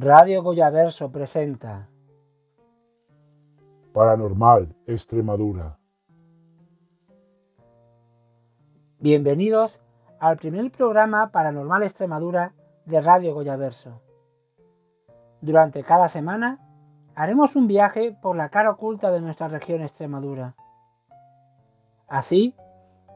Radio 0.00 0.44
Goyaverso 0.44 1.10
presenta 1.10 1.88
Paranormal 3.92 4.76
Extremadura. 4.86 5.76
Bienvenidos 9.00 9.80
al 10.20 10.36
primer 10.36 10.70
programa 10.70 11.32
Paranormal 11.32 11.82
Extremadura 11.82 12.52
de 12.84 13.00
Radio 13.00 13.34
Goyaverso. 13.34 14.00
Durante 15.40 15.82
cada 15.82 16.06
semana 16.06 16.60
haremos 17.16 17.56
un 17.56 17.66
viaje 17.66 18.16
por 18.22 18.36
la 18.36 18.50
cara 18.50 18.70
oculta 18.70 19.10
de 19.10 19.20
nuestra 19.20 19.48
región 19.48 19.82
Extremadura. 19.82 20.54
Así, 22.06 22.54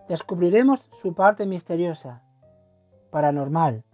descubriremos 0.08 0.90
su 1.00 1.14
parte 1.14 1.46
misteriosa, 1.46 2.24
paranormal, 3.12 3.84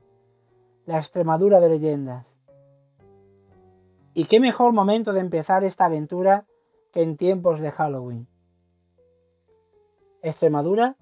la 0.86 0.96
Extremadura 0.96 1.60
de 1.60 1.68
leyendas. 1.68 2.37
Y 4.18 4.24
qué 4.24 4.40
mejor 4.40 4.72
momento 4.72 5.12
de 5.12 5.20
empezar 5.20 5.62
esta 5.62 5.84
aventura 5.84 6.44
que 6.92 7.02
en 7.02 7.16
tiempos 7.16 7.60
de 7.60 7.70
Halloween. 7.70 8.26
Extremadura 10.22 10.96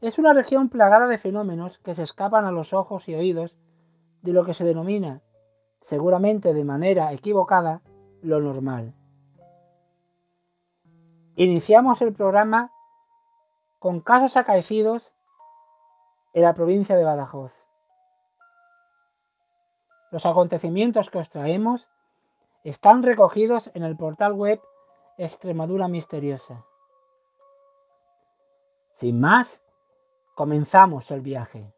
es 0.00 0.20
una 0.20 0.32
región 0.32 0.68
plagada 0.68 1.08
de 1.08 1.18
fenómenos 1.18 1.80
que 1.80 1.96
se 1.96 2.04
escapan 2.04 2.44
a 2.44 2.52
los 2.52 2.72
ojos 2.72 3.08
y 3.08 3.16
oídos 3.16 3.58
de 4.22 4.32
lo 4.32 4.44
que 4.44 4.54
se 4.54 4.64
denomina, 4.64 5.20
seguramente 5.80 6.54
de 6.54 6.62
manera 6.62 7.12
equivocada, 7.12 7.82
lo 8.22 8.38
normal. 8.38 8.94
Iniciamos 11.34 12.02
el 12.02 12.12
programa 12.12 12.70
con 13.80 14.00
casos 14.00 14.36
acaecidos 14.36 15.12
en 16.34 16.42
la 16.44 16.54
provincia 16.54 16.94
de 16.94 17.02
Badajoz. 17.02 17.52
Los 20.12 20.24
acontecimientos 20.24 21.10
que 21.10 21.18
os 21.18 21.30
traemos 21.30 21.90
están 22.64 23.02
recogidos 23.02 23.70
en 23.74 23.82
el 23.82 23.94
portal 23.94 24.32
web 24.32 24.60
Extremadura 25.18 25.86
Misteriosa. 25.86 26.64
Sin 28.94 29.20
más, 29.20 29.62
comenzamos 30.34 31.10
el 31.10 31.20
viaje. 31.20 31.70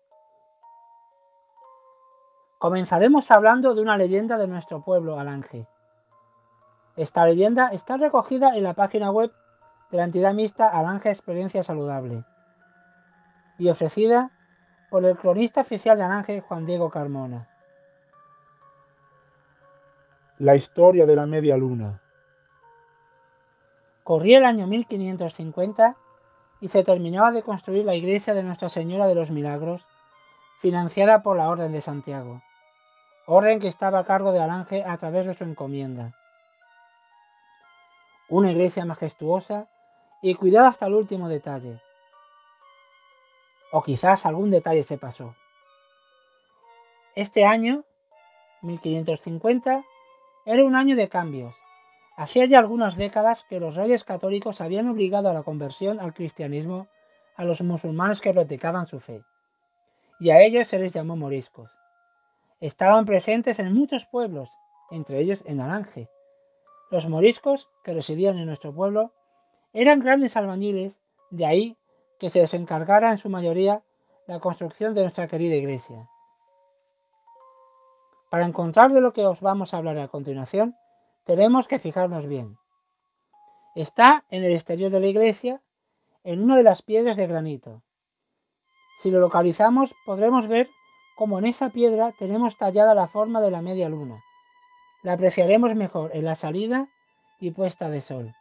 Comenzaremos 2.58 3.30
hablando 3.30 3.74
de 3.74 3.82
una 3.82 3.96
leyenda 3.96 4.38
de 4.38 4.46
nuestro 4.46 4.82
pueblo, 4.82 5.18
Alange. 5.18 5.66
Esta 6.96 7.26
leyenda 7.26 7.68
está 7.72 7.96
recogida 7.96 8.56
en 8.56 8.62
la 8.62 8.74
página 8.74 9.10
web 9.10 9.32
de 9.90 9.98
la 9.98 10.04
entidad 10.04 10.34
mixta 10.34 10.68
Alange 10.68 11.10
Experiencia 11.10 11.62
Saludable 11.62 12.24
y 13.58 13.68
ofrecida 13.68 14.30
por 14.90 15.04
el 15.04 15.16
cronista 15.16 15.62
oficial 15.62 15.98
de 15.98 16.04
Alange, 16.04 16.40
Juan 16.42 16.64
Diego 16.64 16.90
Carmona. 16.90 17.48
La 20.38 20.54
historia 20.54 21.06
de 21.06 21.16
la 21.16 21.24
media 21.24 21.56
luna. 21.56 22.02
Corría 24.04 24.36
el 24.36 24.44
año 24.44 24.66
1550 24.66 25.96
y 26.60 26.68
se 26.68 26.84
terminaba 26.84 27.32
de 27.32 27.42
construir 27.42 27.86
la 27.86 27.94
iglesia 27.94 28.34
de 28.34 28.42
Nuestra 28.42 28.68
Señora 28.68 29.06
de 29.06 29.14
los 29.14 29.30
Milagros, 29.30 29.86
financiada 30.60 31.22
por 31.22 31.38
la 31.38 31.48
Orden 31.48 31.72
de 31.72 31.80
Santiago, 31.80 32.42
orden 33.24 33.60
que 33.60 33.68
estaba 33.68 34.00
a 34.00 34.04
cargo 34.04 34.32
de 34.32 34.40
Alange 34.40 34.84
a 34.84 34.98
través 34.98 35.24
de 35.24 35.32
su 35.32 35.44
encomienda. 35.44 36.12
Una 38.28 38.52
iglesia 38.52 38.84
majestuosa 38.84 39.70
y 40.20 40.34
cuidada 40.34 40.68
hasta 40.68 40.84
el 40.84 40.92
último 40.92 41.30
detalle. 41.30 41.80
O 43.72 43.82
quizás 43.82 44.26
algún 44.26 44.50
detalle 44.50 44.82
se 44.82 44.98
pasó. 44.98 45.34
Este 47.14 47.46
año, 47.46 47.84
1550, 48.60 49.82
era 50.46 50.64
un 50.64 50.76
año 50.76 50.94
de 50.94 51.08
cambios. 51.08 51.56
Hacía 52.16 52.46
ya 52.46 52.60
algunas 52.60 52.96
décadas 52.96 53.44
que 53.48 53.60
los 53.60 53.74
reyes 53.74 54.04
católicos 54.04 54.60
habían 54.60 54.88
obligado 54.88 55.28
a 55.28 55.34
la 55.34 55.42
conversión 55.42 56.00
al 56.00 56.14
cristianismo 56.14 56.86
a 57.36 57.44
los 57.44 57.60
musulmanes 57.60 58.20
que 58.20 58.32
practicaban 58.32 58.86
su 58.86 59.00
fe, 59.00 59.22
y 60.18 60.30
a 60.30 60.40
ellos 60.40 60.68
se 60.68 60.78
les 60.78 60.94
llamó 60.94 61.16
moriscos. 61.16 61.70
Estaban 62.60 63.04
presentes 63.04 63.58
en 63.58 63.74
muchos 63.74 64.06
pueblos, 64.06 64.48
entre 64.90 65.20
ellos 65.20 65.42
en 65.46 65.60
Alange. 65.60 66.08
Los 66.90 67.08
moriscos, 67.08 67.68
que 67.84 67.92
residían 67.92 68.38
en 68.38 68.46
nuestro 68.46 68.72
pueblo, 68.72 69.12
eran 69.74 70.00
grandes 70.00 70.36
albañiles, 70.36 71.00
de 71.30 71.44
ahí 71.44 71.76
que 72.18 72.30
se 72.30 72.40
les 72.40 72.54
encargara 72.54 73.10
en 73.10 73.18
su 73.18 73.28
mayoría 73.28 73.82
la 74.26 74.40
construcción 74.40 74.94
de 74.94 75.02
nuestra 75.02 75.26
querida 75.26 75.56
iglesia. 75.56 76.08
Para 78.30 78.44
encontrar 78.44 78.92
de 78.92 79.00
lo 79.00 79.12
que 79.12 79.26
os 79.26 79.40
vamos 79.40 79.72
a 79.72 79.78
hablar 79.78 79.98
a 79.98 80.08
continuación, 80.08 80.76
tenemos 81.24 81.68
que 81.68 81.78
fijarnos 81.78 82.26
bien. 82.26 82.56
Está 83.74 84.24
en 84.30 84.44
el 84.44 84.52
exterior 84.52 84.90
de 84.90 85.00
la 85.00 85.06
iglesia, 85.06 85.62
en 86.24 86.42
una 86.42 86.56
de 86.56 86.62
las 86.62 86.82
piedras 86.82 87.16
de 87.16 87.26
granito. 87.26 87.82
Si 89.00 89.10
lo 89.10 89.20
localizamos, 89.20 89.94
podremos 90.04 90.48
ver 90.48 90.68
cómo 91.16 91.38
en 91.38 91.46
esa 91.46 91.70
piedra 91.70 92.12
tenemos 92.18 92.56
tallada 92.56 92.94
la 92.94 93.06
forma 93.06 93.40
de 93.40 93.50
la 93.50 93.62
media 93.62 93.88
luna. 93.88 94.22
La 95.02 95.12
apreciaremos 95.12 95.74
mejor 95.74 96.10
en 96.14 96.24
la 96.24 96.34
salida 96.34 96.88
y 97.38 97.50
puesta 97.50 97.90
de 97.90 98.00
sol. 98.00 98.34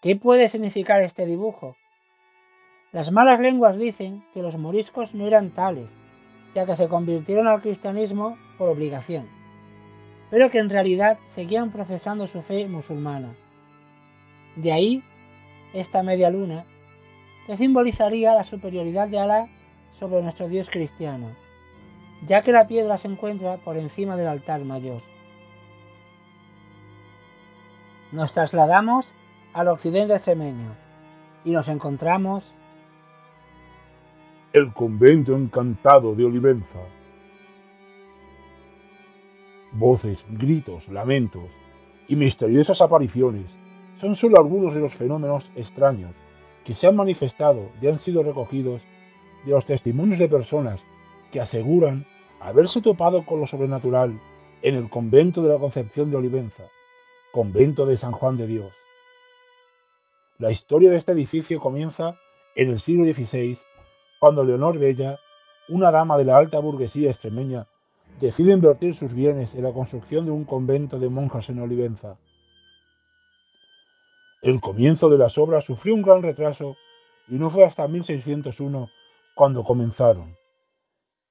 ¿Qué 0.00 0.16
puede 0.16 0.48
significar 0.48 1.02
este 1.02 1.26
dibujo? 1.26 1.76
Las 2.92 3.10
malas 3.10 3.40
lenguas 3.40 3.76
dicen 3.76 4.24
que 4.32 4.42
los 4.42 4.56
moriscos 4.56 5.12
no 5.12 5.26
eran 5.26 5.50
tales, 5.50 5.90
ya 6.54 6.66
que 6.66 6.76
se 6.76 6.88
convirtieron 6.88 7.46
al 7.46 7.62
cristianismo 7.62 8.36
por 8.56 8.68
obligación 8.68 9.38
pero 10.30 10.50
que 10.50 10.58
en 10.58 10.70
realidad 10.70 11.18
seguían 11.26 11.70
profesando 11.70 12.26
su 12.26 12.42
fe 12.42 12.68
musulmana. 12.68 13.34
De 14.56 14.72
ahí 14.72 15.02
esta 15.72 16.02
media 16.02 16.30
luna, 16.30 16.64
que 17.46 17.56
simbolizaría 17.56 18.34
la 18.34 18.44
superioridad 18.44 19.08
de 19.08 19.18
Alá 19.18 19.48
sobre 19.92 20.22
nuestro 20.22 20.48
Dios 20.48 20.70
cristiano, 20.70 21.30
ya 22.26 22.42
que 22.42 22.52
la 22.52 22.66
piedra 22.66 22.98
se 22.98 23.08
encuentra 23.08 23.58
por 23.58 23.76
encima 23.76 24.16
del 24.16 24.28
altar 24.28 24.64
mayor. 24.64 25.02
Nos 28.12 28.32
trasladamos 28.32 29.12
al 29.52 29.68
occidente 29.68 30.14
extremeño 30.14 30.74
y 31.44 31.50
nos 31.50 31.68
encontramos 31.68 32.54
el 34.52 34.72
convento 34.72 35.36
encantado 35.36 36.14
de 36.14 36.24
Olivenza. 36.24 36.78
Voces, 39.72 40.24
gritos, 40.30 40.88
lamentos 40.88 41.50
y 42.08 42.16
misteriosas 42.16 42.80
apariciones 42.80 43.44
son 44.00 44.16
solo 44.16 44.38
algunos 44.38 44.74
de 44.74 44.80
los 44.80 44.94
fenómenos 44.94 45.50
extraños 45.54 46.12
que 46.64 46.72
se 46.72 46.86
han 46.86 46.96
manifestado 46.96 47.70
y 47.82 47.88
han 47.88 47.98
sido 47.98 48.22
recogidos 48.22 48.80
de 49.44 49.50
los 49.50 49.66
testimonios 49.66 50.18
de 50.18 50.28
personas 50.28 50.82
que 51.30 51.40
aseguran 51.40 52.06
haberse 52.40 52.80
topado 52.80 53.26
con 53.26 53.40
lo 53.40 53.46
sobrenatural 53.46 54.18
en 54.62 54.74
el 54.74 54.88
convento 54.88 55.42
de 55.42 55.50
la 55.50 55.58
Concepción 55.58 56.10
de 56.10 56.16
Olivenza, 56.16 56.64
convento 57.32 57.84
de 57.84 57.96
San 57.96 58.12
Juan 58.12 58.36
de 58.36 58.46
Dios. 58.46 58.72
La 60.38 60.50
historia 60.50 60.90
de 60.90 60.96
este 60.96 61.12
edificio 61.12 61.60
comienza 61.60 62.16
en 62.54 62.70
el 62.70 62.80
siglo 62.80 63.04
XVI, 63.04 63.58
cuando 64.18 64.44
Leonor 64.44 64.78
Bella, 64.78 65.18
una 65.68 65.90
dama 65.90 66.16
de 66.16 66.24
la 66.24 66.36
alta 66.36 66.58
burguesía 66.58 67.10
extremeña, 67.10 67.66
decide 68.20 68.52
invertir 68.52 68.96
sus 68.96 69.12
bienes 69.12 69.54
en 69.54 69.62
la 69.62 69.72
construcción 69.72 70.24
de 70.24 70.32
un 70.32 70.44
convento 70.44 70.98
de 70.98 71.08
monjas 71.08 71.48
en 71.50 71.60
Olivenza. 71.60 72.16
El 74.42 74.60
comienzo 74.60 75.08
de 75.08 75.18
las 75.18 75.38
obras 75.38 75.64
sufrió 75.64 75.94
un 75.94 76.02
gran 76.02 76.22
retraso 76.22 76.76
y 77.28 77.34
no 77.34 77.50
fue 77.50 77.64
hasta 77.64 77.86
1601 77.86 78.88
cuando 79.34 79.62
comenzaron, 79.62 80.36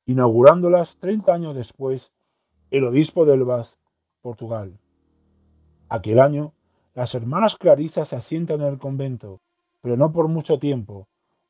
inaugurándolas 0.05 0.97
30 0.97 1.33
años 1.33 1.55
después 1.55 2.13
el 2.69 2.83
obispo 2.83 3.25
de 3.25 3.33
Elvas, 3.33 3.79
Portugal. 4.21 4.77
Aquel 5.89 6.19
año, 6.19 6.53
las 6.93 7.15
hermanas 7.15 7.55
clarisas 7.55 8.09
se 8.09 8.15
asientan 8.17 8.61
en 8.61 8.67
el 8.67 8.77
convento, 8.77 9.41
pero 9.81 9.95
no 9.97 10.11
por 10.11 10.27
mucho 10.27 10.59
tiempo, 10.59 11.07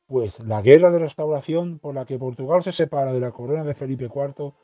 pues 0.08 0.42
la 0.44 0.62
guerra 0.62 0.90
de 0.90 0.98
restauración 0.98 1.78
por 1.78 1.94
la 1.94 2.06
que 2.06 2.18
Portugal 2.18 2.62
se 2.62 2.72
separa 2.72 3.12
de 3.12 3.20
la 3.20 3.30
corona 3.30 3.62
de 3.62 3.74
Felipe 3.74 4.06
IV 4.06 4.54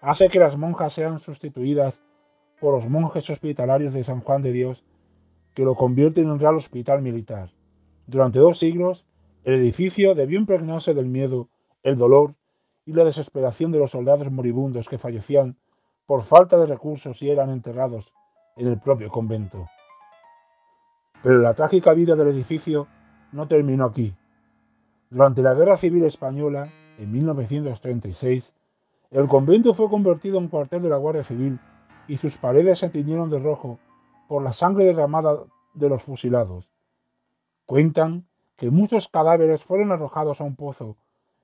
hace 0.00 0.28
que 0.28 0.38
las 0.38 0.56
monjas 0.56 0.92
sean 0.92 1.18
sustituidas 1.18 2.00
por 2.60 2.74
los 2.74 2.88
monjes 2.88 3.28
hospitalarios 3.28 3.92
de 3.92 4.04
San 4.04 4.20
Juan 4.20 4.42
de 4.42 4.52
Dios, 4.52 4.84
que 5.52 5.64
lo 5.64 5.74
convierten 5.74 6.24
en 6.24 6.30
un 6.30 6.38
real 6.38 6.54
hospital 6.54 7.02
militar. 7.02 7.50
Durante 8.06 8.38
dos 8.38 8.58
siglos, 8.58 9.04
el 9.42 9.54
edificio 9.54 10.14
debió 10.14 10.38
impregnarse 10.38 10.94
del 10.94 11.06
miedo, 11.06 11.48
el 11.82 11.98
dolor 11.98 12.34
y 12.86 12.92
la 12.92 13.04
desesperación 13.04 13.72
de 13.72 13.80
los 13.80 13.90
soldados 13.90 14.30
moribundos 14.30 14.88
que 14.88 14.98
fallecían 14.98 15.56
por 16.06 16.22
falta 16.22 16.56
de 16.56 16.66
recursos 16.66 17.20
y 17.20 17.30
eran 17.30 17.50
enterrados 17.50 18.12
en 18.56 18.68
el 18.68 18.78
propio 18.78 19.10
convento. 19.10 19.66
Pero 21.22 21.38
la 21.38 21.54
trágica 21.54 21.94
vida 21.94 22.14
del 22.14 22.28
edificio 22.28 22.86
no 23.32 23.48
terminó 23.48 23.86
aquí. 23.86 24.14
Durante 25.14 25.42
la 25.42 25.54
Guerra 25.54 25.76
Civil 25.76 26.02
Española, 26.06 26.72
en 26.98 27.12
1936, 27.12 28.52
El 29.12 29.28
convento 29.28 29.72
fue 29.72 29.88
convertido 29.88 30.38
en 30.38 30.48
cuartel 30.48 30.82
de 30.82 30.88
la 30.88 30.96
Guardia 30.96 31.22
Civil 31.22 31.60
y 32.08 32.16
sus 32.16 32.36
paredes 32.36 32.80
se 32.80 32.90
tiñeron 32.90 33.30
de 33.30 33.38
rojo 33.38 33.78
por 34.26 34.42
la 34.42 34.52
sangre 34.52 34.86
derramada 34.86 35.44
de 35.72 35.88
los 35.88 36.02
fusilados. 36.02 36.68
Cuentan 37.64 38.26
que 38.56 38.72
muchos 38.72 39.06
cadáveres 39.06 39.62
fueron 39.62 39.92
arrojados 39.92 40.40
a 40.40 40.44
un 40.44 40.56
pozo 40.56 40.96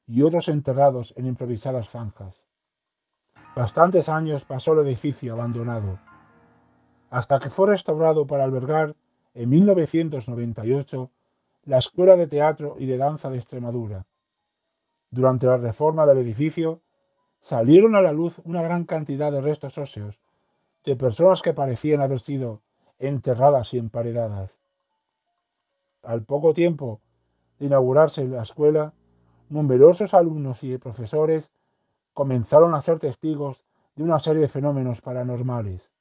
y 0.08 0.22
otros 0.22 0.48
enterrados 0.48 1.14
en 1.16 1.26
improvisadas 1.26 1.90
zanjas. 1.90 2.42
Bastantes 3.54 4.08
años 4.08 4.44
pasó 4.44 4.72
el 4.72 4.84
edificio 4.84 5.34
abandonado, 5.34 6.00
hasta 7.08 7.38
que 7.38 7.50
fue 7.50 7.68
restaurado 7.68 8.26
para 8.26 8.42
albergar 8.42 8.96
en 9.34 9.48
1998 9.48 11.08
la 11.70 11.78
Escuela 11.78 12.16
de 12.16 12.26
Teatro 12.26 12.74
y 12.80 12.86
de 12.86 12.96
Danza 12.96 13.30
de 13.30 13.36
Extremadura. 13.36 14.04
Durante 15.08 15.46
la 15.46 15.56
reforma 15.56 16.04
del 16.04 16.18
edificio 16.18 16.82
salieron 17.38 17.94
a 17.94 18.02
la 18.02 18.10
luz 18.10 18.40
una 18.44 18.60
gran 18.60 18.86
cantidad 18.86 19.30
de 19.30 19.40
restos 19.40 19.78
óseos 19.78 20.18
de 20.84 20.96
personas 20.96 21.42
que 21.42 21.54
parecían 21.54 22.00
haber 22.00 22.18
sido 22.22 22.60
enterradas 22.98 23.72
y 23.72 23.78
emparedadas. 23.78 24.58
Al 26.02 26.24
poco 26.24 26.54
tiempo 26.54 27.02
de 27.60 27.66
inaugurarse 27.66 28.26
la 28.26 28.42
escuela, 28.42 28.92
numerosos 29.48 30.12
alumnos 30.12 30.64
y 30.64 30.76
profesores 30.76 31.52
comenzaron 32.14 32.74
a 32.74 32.82
ser 32.82 32.98
testigos 32.98 33.62
de 33.94 34.02
una 34.02 34.18
serie 34.18 34.42
de 34.42 34.48
fenómenos 34.48 35.02
paranormales. 35.02 35.92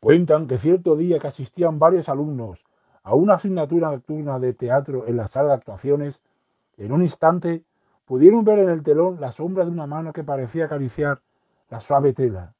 Cuentan 0.00 0.46
que 0.46 0.56
cierto 0.56 0.96
día 0.96 1.18
que 1.18 1.26
asistían 1.26 1.78
varios 1.78 2.08
alumnos 2.08 2.64
a 3.04 3.14
una 3.14 3.34
asignatura 3.34 3.90
nocturna 3.90 4.38
de 4.38 4.54
teatro 4.54 5.06
en 5.06 5.16
la 5.16 5.28
sala 5.28 5.48
de 5.48 5.54
actuaciones, 5.54 6.22
en 6.78 6.90
un 6.90 7.02
instante 7.02 7.62
pudieron 8.06 8.44
ver 8.44 8.58
en 8.58 8.70
el 8.70 8.82
telón 8.82 9.20
la 9.20 9.30
sombra 9.30 9.64
de 9.64 9.70
una 9.70 9.86
mano 9.86 10.12
que 10.12 10.24
parecía 10.24 10.64
acariciar 10.64 11.20
la 11.68 11.80
suave 11.80 12.14
tela. 12.14 12.54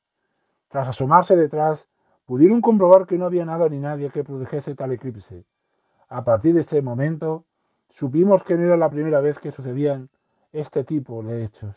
Tras 0.68 0.88
asomarse 0.88 1.36
detrás, 1.36 1.88
pudieron 2.26 2.60
comprobar 2.60 3.06
que 3.06 3.18
no 3.18 3.26
había 3.26 3.44
nada 3.44 3.68
ni 3.68 3.78
nadie 3.78 4.10
que 4.10 4.24
produjese 4.24 4.74
tal 4.74 4.92
eclipse. 4.92 5.44
A 6.08 6.22
partir 6.24 6.54
de 6.54 6.60
ese 6.60 6.82
momento, 6.82 7.44
supimos 7.90 8.42
que 8.44 8.56
no 8.56 8.64
era 8.64 8.76
la 8.76 8.90
primera 8.90 9.20
vez 9.20 9.38
que 9.38 9.52
sucedían 9.52 10.10
este 10.52 10.84
tipo 10.84 11.22
de 11.22 11.44
hechos. 11.44 11.74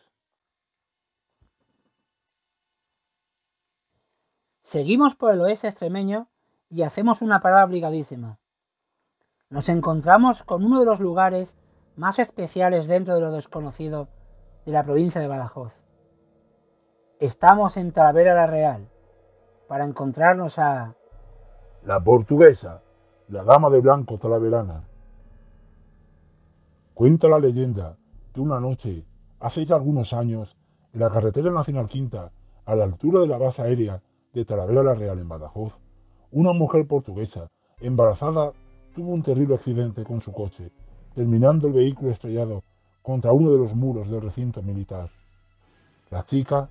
Seguimos 4.62 5.16
por 5.16 5.34
el 5.34 5.40
oeste 5.40 5.70
extremeño 5.70 6.28
y 6.70 6.84
hacemos 6.84 7.22
una 7.22 7.40
parada 7.40 7.64
obligadísima. 7.64 8.38
Nos 9.50 9.70
encontramos 9.70 10.44
con 10.44 10.66
uno 10.66 10.82
de 10.82 10.86
los 10.86 11.00
lugares 11.00 11.58
más 11.96 12.20
especiales 12.20 12.86
dentro 12.86 13.16
de 13.16 13.22
lo 13.22 13.32
desconocido 13.32 14.10
de 14.66 14.74
la 14.74 14.84
provincia 14.84 15.22
de 15.22 15.30
Badajoz. 15.30 15.72
Estamos 17.22 17.78
en 17.78 17.94
Talavera 17.94 18.36
la 18.36 18.46
Real 18.46 18.90
para 19.70 19.86
encontrarnos 19.86 20.60
a... 20.60 20.96
La 21.84 22.04
portuguesa, 22.04 22.82
la 23.30 23.46
dama 23.46 23.70
de 23.70 23.80
blanco 23.80 24.18
talaverana. 24.18 24.84
Cuenta 26.94 27.30
la 27.30 27.40
leyenda 27.40 27.96
que 28.34 28.42
una 28.42 28.60
noche, 28.60 29.06
hace 29.40 29.64
ya 29.64 29.76
algunos 29.76 30.12
años, 30.12 30.58
en 30.92 31.00
la 31.00 31.10
carretera 31.10 31.52
nacional 31.52 31.88
quinta, 31.88 32.34
a 32.66 32.76
la 32.76 32.84
altura 32.84 33.22
de 33.22 33.28
la 33.28 33.38
base 33.38 33.62
aérea 33.62 34.04
de 34.34 34.44
Talavera 34.44 34.84
la 34.84 34.94
Real 34.94 35.20
en 35.20 35.30
Badajoz, 35.30 35.80
una 36.32 36.52
mujer 36.52 36.86
portuguesa, 36.86 37.48
embarazada, 37.80 38.52
tuvo 38.98 39.14
un 39.14 39.22
terrible 39.22 39.54
accidente 39.54 40.04
con 40.04 40.22
su 40.22 40.34
coche, 40.34 40.72
terminando 41.14 41.68
el 41.68 41.74
vehículo 41.74 42.10
estrellado 42.10 42.64
contra 43.04 43.32
uno 43.32 43.52
de 43.52 43.60
los 43.60 43.76
muros 43.76 44.10
del 44.10 44.24
recinto 44.24 44.64
militar. 44.64 45.12
La 46.10 46.26
chica, 46.26 46.68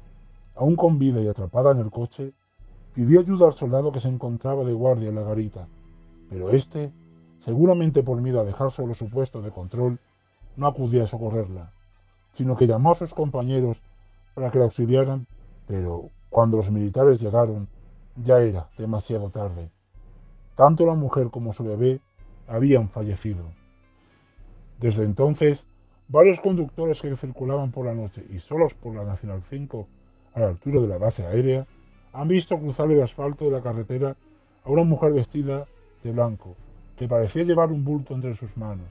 aún 0.57 0.75
con 0.75 0.99
vida 0.99 1.21
y 1.21 1.29
atrapada 1.29 1.71
en 1.71 1.79
el 1.79 1.93
coche, 1.93 2.33
pidió 2.95 3.21
ayuda 3.21 3.47
al 3.47 3.53
soldado 3.53 3.93
que 3.93 4.01
se 4.01 4.09
encontraba 4.09 4.65
de 4.65 4.73
guardia 4.73 5.09
en 5.09 5.15
la 5.15 5.23
garita, 5.23 5.69
pero 6.29 6.51
éste, 6.51 6.93
seguramente 7.39 8.03
por 8.03 8.21
miedo 8.21 8.41
a 8.41 8.45
dejar 8.45 8.73
solo 8.73 8.95
su 8.95 9.09
puesto 9.09 9.41
de 9.41 9.53
control, 9.53 10.01
no 10.57 10.67
acudía 10.67 11.05
a 11.05 11.07
socorrerla, 11.07 11.71
sino 12.33 12.57
que 12.57 12.67
llamó 12.67 12.91
a 12.91 12.97
sus 12.97 13.15
compañeros 13.15 13.77
para 14.35 14.51
que 14.51 14.59
la 14.59 14.65
auxiliaran, 14.65 15.29
pero 15.69 16.11
cuando 16.29 16.57
los 16.57 16.73
militares 16.73 17.21
llegaron, 17.21 17.69
ya 18.17 18.41
era 18.41 18.69
demasiado 18.77 19.31
tarde. 19.31 19.71
Tanto 20.57 20.87
la 20.87 20.95
mujer 20.95 21.31
como 21.31 21.53
su 21.53 21.63
bebé 21.63 22.01
habían 22.49 22.89
fallecido. 22.89 23.45
Desde 24.81 25.05
entonces, 25.05 25.67
varios 26.09 26.41
conductores 26.41 27.01
que 27.01 27.17
circulaban 27.17 27.73
por 27.73 27.87
la 27.87 27.95
noche 27.95 28.25
y 28.31 28.39
solos 28.39 28.75
por 28.75 28.95
la 28.95 29.05
Nacional 29.05 29.43
5 29.49 29.89
a 30.35 30.41
la 30.41 30.49
altura 30.49 30.81
de 30.81 30.89
la 30.89 30.99
base 30.99 31.27
aérea 31.27 31.67
han 32.13 32.29
visto 32.29 32.59
cruzar 32.59 32.91
el 32.91 33.03
asfalto 33.03 33.47
de 33.47 33.53
la 33.53 33.63
carretera 33.63 34.17
a 34.65 34.71
una 34.71 34.85
mujer 34.85 35.13
vestida 35.13 35.67
de 36.03 36.13
blanco, 36.13 36.55
que 36.97 37.09
parecía 37.09 37.45
llevar 37.45 37.71
un 37.71 37.85
bulto 37.85 38.15
entre 38.15 38.37
sus 38.37 38.57
manos. 38.57 38.89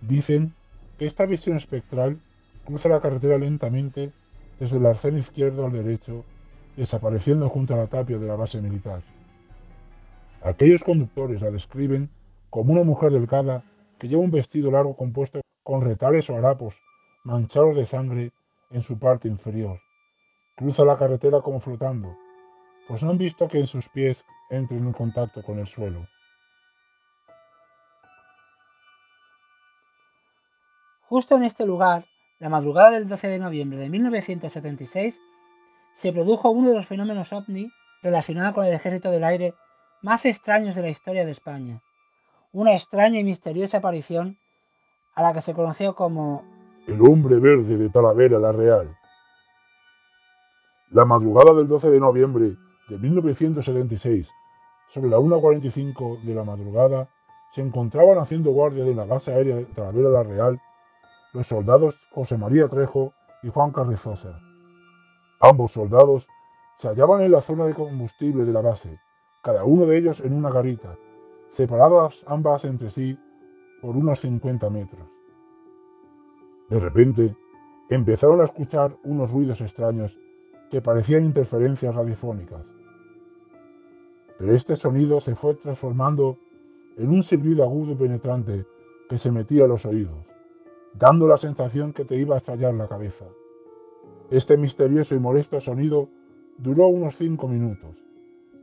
Dicen 0.00 0.54
que 0.98 1.06
esta 1.06 1.26
visión 1.26 1.56
espectral 1.56 2.18
cruza 2.64 2.88
la 2.88 3.00
carretera 3.00 3.38
lentamente 3.38 4.12
desde 4.58 4.76
el 4.78 4.86
arcén 4.86 5.18
izquierdo 5.18 5.66
al 5.66 5.72
derecho 5.72 6.24
desapareciendo 6.76 7.48
junto 7.48 7.74
a 7.74 7.78
la 7.78 7.86
tapia 7.86 8.18
de 8.18 8.26
la 8.26 8.36
base 8.36 8.60
militar. 8.60 9.00
Aquellos 10.42 10.82
conductores 10.82 11.40
la 11.40 11.50
describen 11.50 12.10
como 12.56 12.72
una 12.72 12.84
mujer 12.84 13.12
delgada 13.12 13.64
que 13.98 14.08
lleva 14.08 14.22
un 14.22 14.30
vestido 14.30 14.70
largo 14.70 14.96
compuesto 14.96 15.42
con 15.62 15.82
retales 15.82 16.30
o 16.30 16.38
harapos 16.38 16.74
manchados 17.22 17.76
de 17.76 17.84
sangre 17.84 18.32
en 18.70 18.80
su 18.80 18.98
parte 18.98 19.28
inferior. 19.28 19.78
Cruza 20.56 20.82
la 20.86 20.96
carretera 20.96 21.42
como 21.42 21.60
flotando, 21.60 22.16
pues 22.88 23.02
no 23.02 23.10
han 23.10 23.18
visto 23.18 23.46
que 23.46 23.58
en 23.58 23.66
sus 23.66 23.90
pies 23.90 24.24
entren 24.48 24.86
en 24.86 24.94
contacto 24.94 25.42
con 25.42 25.58
el 25.58 25.66
suelo. 25.66 26.08
Justo 31.10 31.36
en 31.36 31.42
este 31.42 31.66
lugar, 31.66 32.06
la 32.38 32.48
madrugada 32.48 32.92
del 32.92 33.06
12 33.06 33.28
de 33.28 33.38
noviembre 33.38 33.78
de 33.80 33.90
1976, 33.90 35.20
se 35.92 36.10
produjo 36.10 36.48
uno 36.48 36.70
de 36.70 36.76
los 36.76 36.86
fenómenos 36.86 37.34
ovni 37.34 37.68
relacionados 38.02 38.54
con 38.54 38.64
el 38.64 38.72
ejército 38.72 39.10
del 39.10 39.24
aire 39.24 39.52
más 40.00 40.24
extraños 40.24 40.74
de 40.74 40.80
la 40.80 40.88
historia 40.88 41.26
de 41.26 41.32
España. 41.32 41.82
Una 42.52 42.72
extraña 42.72 43.18
y 43.18 43.24
misteriosa 43.24 43.78
aparición 43.78 44.38
a 45.14 45.22
la 45.22 45.32
que 45.32 45.40
se 45.40 45.54
conoció 45.54 45.94
como 45.94 46.44
el 46.86 47.00
hombre 47.02 47.36
verde 47.38 47.76
de 47.76 47.90
Talavera 47.90 48.38
la 48.38 48.52
Real. 48.52 48.96
La 50.90 51.04
madrugada 51.04 51.52
del 51.54 51.66
12 51.66 51.90
de 51.90 52.00
noviembre 52.00 52.56
de 52.88 52.98
1976, 52.98 54.30
sobre 54.90 55.10
la 55.10 55.18
1.45 55.18 56.22
de 56.22 56.34
la 56.34 56.44
madrugada, 56.44 57.08
se 57.54 57.60
encontraban 57.60 58.18
haciendo 58.18 58.52
guardia 58.52 58.84
de 58.84 58.94
la 58.94 59.04
base 59.04 59.32
aérea 59.32 59.56
de 59.56 59.64
Talavera 59.64 60.10
la 60.10 60.22
Real 60.22 60.60
los 61.32 61.48
soldados 61.48 61.98
José 62.12 62.38
María 62.38 62.66
Trejo 62.68 63.12
y 63.42 63.50
Juan 63.50 63.70
Carrizosa. 63.70 64.40
Ambos 65.40 65.72
soldados 65.72 66.26
se 66.78 66.88
hallaban 66.88 67.20
en 67.20 67.32
la 67.32 67.42
zona 67.42 67.66
de 67.66 67.74
combustible 67.74 68.44
de 68.44 68.52
la 68.52 68.62
base, 68.62 68.98
cada 69.42 69.64
uno 69.64 69.84
de 69.86 69.98
ellos 69.98 70.20
en 70.20 70.32
una 70.32 70.50
garita, 70.50 70.96
separadas 71.48 72.24
ambas 72.26 72.64
entre 72.64 72.90
sí 72.90 73.18
por 73.80 73.96
unos 73.96 74.20
50 74.20 74.68
metros. 74.70 75.06
De 76.68 76.80
repente, 76.80 77.36
empezaron 77.88 78.40
a 78.40 78.44
escuchar 78.44 78.96
unos 79.04 79.30
ruidos 79.30 79.60
extraños 79.60 80.18
que 80.70 80.82
parecían 80.82 81.24
interferencias 81.24 81.94
radiofónicas. 81.94 82.66
Pero 84.38 84.52
este 84.52 84.76
sonido 84.76 85.20
se 85.20 85.34
fue 85.34 85.54
transformando 85.54 86.38
en 86.96 87.10
un 87.10 87.22
silbido 87.22 87.62
agudo 87.62 87.92
y 87.92 87.96
penetrante 87.96 88.66
que 89.08 89.18
se 89.18 89.30
metía 89.30 89.64
a 89.64 89.68
los 89.68 89.86
oídos, 89.86 90.26
dando 90.94 91.28
la 91.28 91.36
sensación 91.36 91.92
que 91.92 92.04
te 92.04 92.16
iba 92.16 92.34
a 92.34 92.38
estallar 92.38 92.74
la 92.74 92.88
cabeza. 92.88 93.26
Este 94.30 94.56
misterioso 94.56 95.14
y 95.14 95.20
molesto 95.20 95.60
sonido 95.60 96.08
duró 96.58 96.88
unos 96.88 97.16
cinco 97.16 97.46
minutos, 97.46 98.05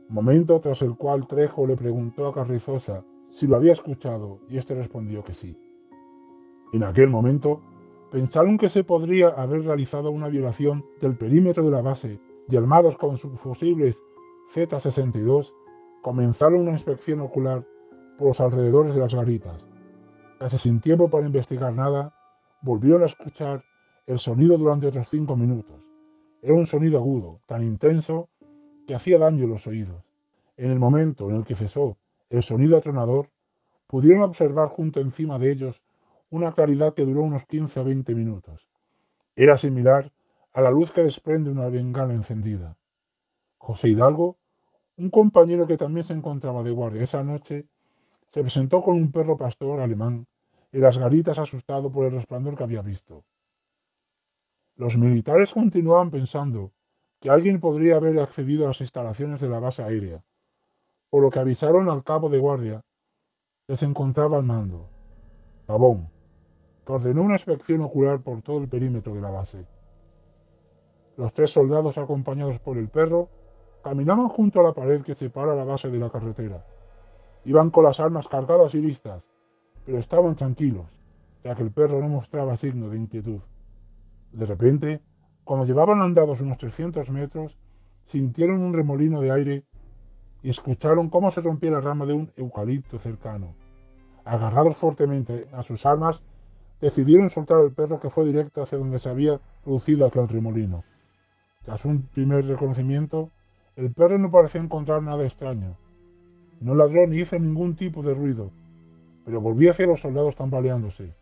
momento 0.08 0.60
tras 0.60 0.82
el 0.82 0.96
cual 0.96 1.26
Trejo 1.26 1.66
le 1.66 1.76
preguntó 1.76 2.26
a 2.26 2.34
Carrizosa 2.34 3.04
si 3.30 3.46
lo 3.46 3.56
había 3.56 3.72
escuchado 3.72 4.40
y 4.48 4.56
éste 4.56 4.74
respondió 4.74 5.24
que 5.24 5.32
sí. 5.32 5.58
En 6.72 6.84
aquel 6.84 7.08
momento 7.08 7.60
pensaron 8.10 8.58
que 8.58 8.68
se 8.68 8.84
podría 8.84 9.28
haber 9.28 9.64
realizado 9.64 10.10
una 10.10 10.28
violación 10.28 10.84
del 11.00 11.16
perímetro 11.16 11.64
de 11.64 11.70
la 11.70 11.82
base 11.82 12.20
y 12.48 12.56
armados 12.56 12.96
con 12.96 13.16
sus 13.16 13.38
fusibles 13.40 14.02
Z-62 14.50 15.52
comenzaron 16.02 16.60
una 16.60 16.72
inspección 16.72 17.20
ocular 17.20 17.66
por 18.18 18.28
los 18.28 18.40
alrededores 18.40 18.94
de 18.94 19.00
las 19.00 19.14
garitas. 19.14 19.66
Casi 20.38 20.58
sin 20.58 20.80
tiempo 20.80 21.08
para 21.08 21.26
investigar 21.26 21.72
nada, 21.72 22.14
volvieron 22.62 23.02
a 23.02 23.06
escuchar 23.06 23.64
el 24.06 24.18
sonido 24.18 24.58
durante 24.58 24.86
otros 24.86 25.08
cinco 25.08 25.36
minutos. 25.36 25.80
Era 26.42 26.54
un 26.54 26.66
sonido 26.66 26.98
agudo, 26.98 27.40
tan 27.46 27.62
intenso, 27.62 28.28
que 28.86 28.94
hacía 28.94 29.18
daño 29.18 29.44
en 29.44 29.50
los 29.50 29.66
oídos. 29.66 30.04
En 30.56 30.70
el 30.70 30.78
momento 30.78 31.30
en 31.30 31.36
el 31.36 31.44
que 31.44 31.54
cesó 31.54 31.96
el 32.30 32.42
sonido 32.42 32.76
atronador, 32.76 33.30
pudieron 33.86 34.22
observar 34.22 34.68
junto 34.68 35.00
encima 35.00 35.38
de 35.38 35.52
ellos 35.52 35.82
una 36.30 36.52
claridad 36.52 36.94
que 36.94 37.04
duró 37.04 37.22
unos 37.22 37.46
15 37.46 37.80
o 37.80 37.84
20 37.84 38.14
minutos. 38.14 38.68
Era 39.36 39.56
similar 39.56 40.12
a 40.52 40.60
la 40.60 40.70
luz 40.70 40.92
que 40.92 41.02
desprende 41.02 41.50
una 41.50 41.68
bengala 41.68 42.14
encendida. 42.14 42.76
José 43.58 43.88
Hidalgo, 43.88 44.36
un 44.96 45.10
compañero 45.10 45.66
que 45.66 45.76
también 45.76 46.04
se 46.04 46.12
encontraba 46.12 46.62
de 46.62 46.70
guardia 46.70 47.02
esa 47.02 47.22
noche, 47.24 47.66
se 48.30 48.40
presentó 48.40 48.82
con 48.82 48.96
un 48.96 49.10
perro 49.12 49.36
pastor 49.36 49.80
alemán 49.80 50.26
en 50.72 50.80
las 50.80 50.98
garitas 50.98 51.38
asustado 51.38 51.90
por 51.90 52.06
el 52.06 52.12
resplandor 52.12 52.56
que 52.56 52.64
había 52.64 52.82
visto. 52.82 53.24
Los 54.76 54.96
militares 54.96 55.52
continuaban 55.52 56.10
pensando 56.10 56.72
que 57.24 57.30
alguien 57.30 57.58
podría 57.58 57.96
haber 57.96 58.20
accedido 58.20 58.64
a 58.64 58.68
las 58.68 58.82
instalaciones 58.82 59.40
de 59.40 59.48
la 59.48 59.58
base 59.58 59.82
aérea, 59.82 60.22
por 61.08 61.22
lo 61.22 61.30
que 61.30 61.38
avisaron 61.38 61.88
al 61.88 62.04
cabo 62.04 62.28
de 62.28 62.38
guardia 62.38 62.82
que 63.66 63.78
se 63.78 63.86
encontraba 63.86 64.36
al 64.36 64.44
mando, 64.44 64.90
Pavón, 65.64 66.10
que 66.84 66.92
ordenó 66.92 67.22
una 67.22 67.36
inspección 67.36 67.80
ocular 67.80 68.20
por 68.20 68.42
todo 68.42 68.58
el 68.58 68.68
perímetro 68.68 69.14
de 69.14 69.22
la 69.22 69.30
base. 69.30 69.64
Los 71.16 71.32
tres 71.32 71.50
soldados, 71.50 71.96
acompañados 71.96 72.58
por 72.58 72.76
el 72.76 72.90
perro, 72.90 73.30
caminaban 73.82 74.28
junto 74.28 74.60
a 74.60 74.64
la 74.64 74.74
pared 74.74 75.00
que 75.00 75.14
separa 75.14 75.54
la 75.54 75.64
base 75.64 75.88
de 75.88 75.98
la 75.98 76.10
carretera. 76.10 76.62
Iban 77.46 77.70
con 77.70 77.84
las 77.84 78.00
armas 78.00 78.28
cargadas 78.28 78.74
y 78.74 78.82
listas, 78.82 79.22
pero 79.86 79.96
estaban 79.96 80.34
tranquilos, 80.34 80.90
ya 81.42 81.54
que 81.54 81.62
el 81.62 81.70
perro 81.70 82.02
no 82.02 82.08
mostraba 82.10 82.58
signo 82.58 82.90
de 82.90 82.98
inquietud. 82.98 83.40
De 84.30 84.44
repente, 84.44 85.00
cuando 85.44 85.66
llevaban 85.66 86.00
andados 86.00 86.40
unos 86.40 86.58
300 86.58 87.10
metros, 87.10 87.56
sintieron 88.06 88.62
un 88.62 88.72
remolino 88.72 89.20
de 89.20 89.30
aire 89.30 89.64
y 90.42 90.50
escucharon 90.50 91.08
cómo 91.08 91.30
se 91.30 91.40
rompía 91.40 91.70
la 91.70 91.80
rama 91.80 92.06
de 92.06 92.12
un 92.14 92.32
eucalipto 92.36 92.98
cercano. 92.98 93.54
Agarrados 94.24 94.76
fuertemente 94.76 95.46
a 95.52 95.62
sus 95.62 95.86
armas, 95.86 96.22
decidieron 96.80 97.30
soltar 97.30 97.58
al 97.58 97.72
perro 97.72 98.00
que 98.00 98.10
fue 98.10 98.24
directo 98.24 98.62
hacia 98.62 98.78
donde 98.78 98.98
se 98.98 99.08
había 99.08 99.40
producido 99.62 100.06
aquel 100.06 100.28
remolino. 100.28 100.84
Tras 101.64 101.84
un 101.84 102.02
primer 102.02 102.44
reconocimiento, 102.46 103.30
el 103.76 103.92
perro 103.92 104.18
no 104.18 104.30
parecía 104.30 104.60
encontrar 104.60 105.02
nada 105.02 105.24
extraño. 105.24 105.76
No 106.60 106.74
ladró 106.74 107.06
ni 107.06 107.20
hizo 107.20 107.38
ningún 107.38 107.74
tipo 107.74 108.02
de 108.02 108.14
ruido, 108.14 108.50
pero 109.24 109.40
volvía 109.40 109.70
hacia 109.70 109.86
los 109.86 110.00
soldados 110.00 110.36
tambaleándose, 110.36 111.14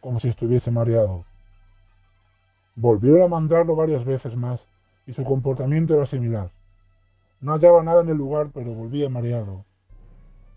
como 0.00 0.20
si 0.20 0.28
estuviese 0.28 0.70
mareado. 0.70 1.24
Volvieron 2.74 3.22
a 3.22 3.28
mandarlo 3.28 3.76
varias 3.76 4.04
veces 4.04 4.36
más, 4.36 4.66
y 5.06 5.12
su 5.12 5.24
comportamiento 5.24 5.94
era 5.94 6.06
similar. 6.06 6.50
No 7.40 7.52
hallaba 7.52 7.82
nada 7.82 8.02
en 8.02 8.08
el 8.08 8.16
lugar, 8.16 8.50
pero 8.54 8.72
volvía 8.72 9.08
mareado. 9.08 9.64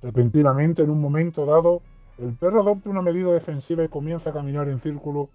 Repentinamente, 0.02 0.84
en 0.84 0.92
un 0.92 1.02
momento 1.02 1.46
dado, 1.46 1.82
el 2.18 2.34
perro 2.34 2.62
adopta 2.62 2.90
una 2.90 3.02
medida 3.02 3.32
defensiva 3.32 3.84
y 3.84 3.90
comienza 3.90 4.30
a 4.30 4.34
caminar 4.34 4.70
en 4.70 4.80
círculo 4.80 5.30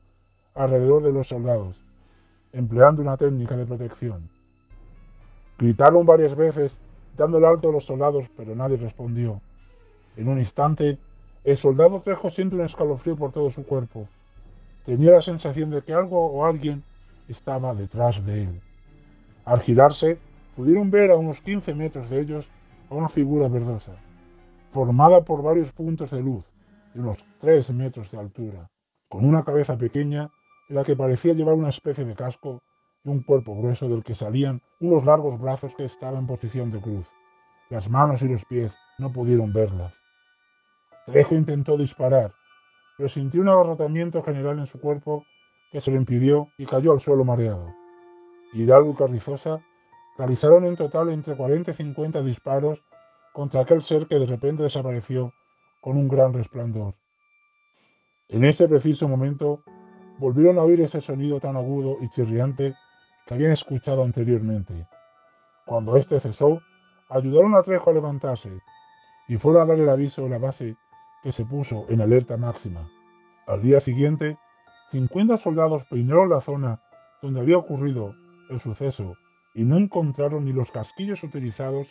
alrededor 0.55 1.03
de 1.03 1.13
los 1.13 1.29
soldados, 1.29 1.77
empleando 2.53 3.03
una 3.03 3.17
técnica 3.17 3.57
de 3.57 3.67
protección. 3.67 4.31
Gritaron 5.59 6.07
varias 6.07 6.35
veces, 6.35 6.79
dando 7.17 7.37
el 7.37 7.45
alto 7.45 7.69
a 7.69 7.73
los 7.73 7.85
soldados, 7.85 8.31
pero 8.35 8.55
nadie 8.55 8.79
respondió. 8.79 9.43
En 10.17 10.29
un 10.29 10.39
instante, 10.39 10.99
el 11.45 11.57
soldado 11.57 12.01
Trejo 12.01 12.31
siente 12.31 12.57
un 12.57 12.63
escalofrío 12.63 13.17
por 13.17 13.33
todo 13.33 13.51
su 13.51 13.65
cuerpo. 13.65 14.09
Tenía 14.85 15.13
la 15.13 15.23
sensación 15.23 15.71
de 15.71 15.83
que 15.83 15.93
algo 15.93 16.27
o 16.27 16.45
alguien 16.45 16.83
estaba 17.29 17.75
detrás 17.75 18.25
de 18.25 18.45
él. 18.45 18.61
Al 19.45 19.61
girarse, 19.61 20.19
pudieron 20.57 20.91
ver 20.91 21.11
a 21.11 21.17
unos 21.17 21.41
15 21.41 21.75
metros 21.75 22.11
de 22.11 22.21
ellos 22.21 22.49
a 22.91 22.95
una 22.95 23.09
figura 23.09 23.49
verdosa, 23.49 23.93
formada 24.73 25.23
por 25.23 25.43
varios 25.43 25.73
puntos 25.73 26.11
de 26.11 26.23
luz 26.23 26.45
de 26.95 27.01
unos 27.01 27.19
3 27.41 27.71
metros 27.71 28.11
de 28.11 28.19
altura, 28.19 28.71
con 29.09 29.25
una 29.25 29.45
cabeza 29.45 29.77
pequeña 29.77 30.31
en 30.69 30.77
la 30.77 30.85
que 30.85 30.97
parecía 30.97 31.35
llevar 31.35 31.55
una 31.55 31.69
especie 31.69 32.05
de 32.05 32.15
casco 32.15 32.63
y 33.05 33.09
un 33.09 33.23
cuerpo 33.23 33.57
grueso 33.57 33.89
del 33.89 34.05
que 34.05 34.15
salían 34.15 34.63
unos 34.81 35.05
largos 35.05 35.41
brazos 35.41 35.75
que 35.75 35.85
estaban 35.85 36.21
en 36.21 36.27
posición 36.27 36.71
de 36.71 36.81
cruz. 36.81 37.07
Las 37.71 37.89
manos 37.89 38.23
y 38.23 38.29
los 38.29 38.45
pies 38.45 38.77
no 38.99 39.13
pudieron 39.13 39.53
verlas. 39.53 39.95
Trejo 41.07 41.35
intentó 41.35 41.77
disparar, 41.77 42.33
pero 43.01 43.09
sintió 43.09 43.41
un 43.41 43.49
agarrotamiento 43.49 44.23
general 44.23 44.59
en 44.59 44.67
su 44.67 44.79
cuerpo 44.79 45.25
que 45.73 45.81
se 45.81 45.91
lo 45.91 45.97
impidió 45.97 46.51
y 46.59 46.67
cayó 46.67 46.93
al 46.93 47.01
suelo 47.01 47.25
mareado. 47.25 47.75
Hidalgo 48.53 48.91
y 48.91 48.95
Carrizosa 48.95 49.65
realizaron 50.19 50.67
en 50.67 50.77
total 50.77 51.09
entre 51.09 51.35
40 51.35 51.71
y 51.71 51.75
50 51.75 52.21
disparos 52.21 52.85
contra 53.33 53.63
aquel 53.63 53.83
ser 53.83 54.07
que 54.07 54.19
de 54.19 54.27
repente 54.27 54.65
desapareció 54.65 55.33
con 55.81 55.97
un 55.97 56.09
gran 56.09 56.35
resplandor. 56.35 56.93
En 58.29 58.45
ese 58.45 58.69
preciso 58.69 59.09
momento 59.09 59.63
volvieron 60.19 60.59
a 60.59 60.63
oír 60.63 60.83
ese 60.83 61.01
sonido 61.01 61.41
tan 61.41 61.57
agudo 61.57 61.97
y 62.03 62.11
chirriante 62.11 62.75
que 63.27 63.33
habían 63.33 63.53
escuchado 63.53 64.05
anteriormente. 64.05 64.87
Cuando 65.65 65.97
éste 65.97 66.21
cesó, 66.21 66.61
ayudaron 67.09 67.55
a 67.55 67.63
Trejo 67.63 67.89
a 67.89 67.95
levantarse 67.95 68.51
y 69.27 69.39
fueron 69.39 69.63
a 69.63 69.73
dar 69.73 69.79
el 69.79 69.89
aviso 69.89 70.27
a 70.27 70.29
la 70.29 70.37
base 70.37 70.77
que 71.23 71.33
se 71.33 71.45
puso 71.45 71.87
en 71.89 72.01
alerta 72.01 72.37
máxima. 72.37 72.91
Al 73.47 73.63
día 73.63 73.81
siguiente, 73.81 74.39
50 74.93 75.37
soldados 75.39 75.85
peinaron 75.85 76.31
la 76.31 76.41
zona 76.41 76.83
donde 77.23 77.41
había 77.41 77.59
ocurrido 77.59 78.15
el 78.49 78.61
suceso 78.61 79.17
y 79.55 79.65
no 79.65 79.77
encontraron 79.77 80.45
ni 80.45 80.53
los 80.53 80.71
casquillos 80.71 81.23
utilizados 81.23 81.89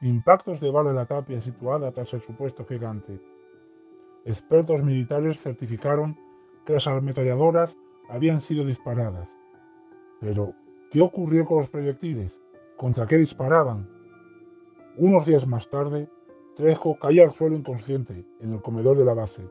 ni 0.00 0.08
impactos 0.08 0.60
de 0.60 0.70
bala 0.70 0.90
en 0.90 0.96
la 0.96 1.06
tapia 1.06 1.40
situada 1.40 1.92
tras 1.92 2.12
el 2.12 2.22
supuesto 2.22 2.64
gigante. 2.66 3.20
Expertos 4.24 4.82
militares 4.82 5.40
certificaron 5.40 6.18
que 6.66 6.74
las 6.74 6.86
ametralladoras 6.86 7.76
habían 8.08 8.40
sido 8.40 8.64
disparadas. 8.64 9.28
Pero, 10.20 10.54
¿qué 10.90 11.00
ocurrió 11.00 11.44
con 11.44 11.58
los 11.58 11.70
proyectiles? 11.70 12.40
¿Contra 12.76 13.06
qué 13.06 13.16
disparaban? 13.16 13.88
Unos 14.96 15.26
días 15.26 15.46
más 15.46 15.68
tarde, 15.70 16.08
Trejo 16.56 16.98
caía 16.98 17.24
al 17.24 17.32
suelo 17.32 17.56
inconsciente 17.56 18.24
en 18.40 18.52
el 18.52 18.62
comedor 18.62 18.96
de 18.96 19.04
la 19.04 19.14
base, 19.14 19.42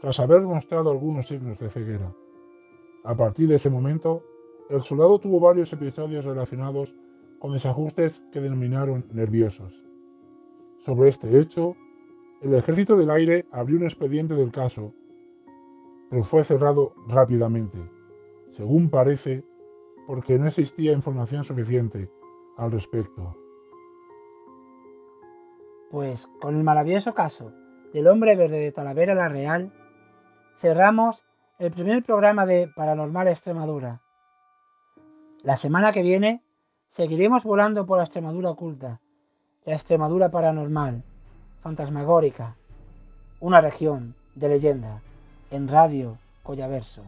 tras 0.00 0.20
haber 0.20 0.42
mostrado 0.42 0.90
algunos 0.90 1.28
signos 1.28 1.58
de 1.58 1.70
ceguera. 1.70 2.14
A 3.04 3.16
partir 3.16 3.48
de 3.48 3.56
ese 3.56 3.70
momento, 3.70 4.22
el 4.68 4.82
soldado 4.82 5.18
tuvo 5.18 5.40
varios 5.40 5.72
episodios 5.72 6.24
relacionados 6.24 6.94
con 7.38 7.52
desajustes 7.52 8.22
que 8.32 8.40
denominaron 8.40 9.06
nerviosos. 9.12 9.82
Sobre 10.84 11.08
este 11.08 11.38
hecho, 11.38 11.76
el 12.42 12.54
ejército 12.54 12.96
del 12.96 13.10
aire 13.10 13.46
abrió 13.50 13.78
un 13.78 13.84
expediente 13.84 14.34
del 14.34 14.50
caso 14.50 14.92
pero 16.10 16.24
fue 16.24 16.44
cerrado 16.44 16.92
rápidamente, 17.06 17.78
según 18.50 18.90
parece, 18.90 19.44
porque 20.08 20.38
no 20.38 20.48
existía 20.48 20.92
información 20.92 21.44
suficiente 21.44 22.10
al 22.56 22.72
respecto. 22.72 23.36
Pues 25.90 26.28
con 26.40 26.56
el 26.56 26.62
maravilloso 26.62 27.14
caso 27.14 27.52
del 27.92 28.06
hombre 28.06 28.36
verde 28.36 28.58
de 28.58 28.70
Talavera 28.70 29.14
la 29.16 29.28
Real, 29.28 29.72
cerramos 30.58 31.24
el 31.58 31.72
primer 31.72 32.04
programa 32.04 32.46
de 32.46 32.68
Paranormal 32.68 33.26
Extremadura. 33.26 34.00
La 35.42 35.56
semana 35.56 35.90
que 35.90 36.02
viene 36.02 36.44
seguiremos 36.90 37.42
volando 37.42 37.86
por 37.86 37.98
la 37.98 38.04
Extremadura 38.04 38.50
oculta, 38.50 39.00
la 39.64 39.74
Extremadura 39.74 40.30
paranormal, 40.30 41.02
fantasmagórica, 41.60 42.54
una 43.40 43.60
región 43.60 44.14
de 44.36 44.48
leyenda 44.48 45.02
en 45.50 45.66
Radio 45.66 46.18
Collaverso. 46.44 47.02